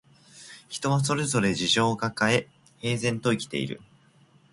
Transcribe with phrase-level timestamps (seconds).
[0.67, 2.47] 人はそれぞれ事情をかかえ、
[2.79, 3.81] 平然と生きている